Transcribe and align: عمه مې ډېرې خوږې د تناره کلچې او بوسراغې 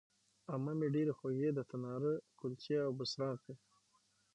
عمه 0.51 0.73
مې 0.79 0.87
ډېرې 0.95 1.13
خوږې 1.17 1.49
د 1.53 1.59
تناره 1.69 2.13
کلچې 2.39 2.75
او 2.85 2.91
بوسراغې 2.97 3.53